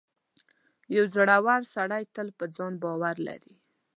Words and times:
•یو 0.95 1.03
زړور 1.13 1.61
سړی 1.75 2.03
تل 2.15 2.27
پر 2.37 2.47
ځان 2.57 2.73
باور 2.83 3.15
لري. 3.27 3.53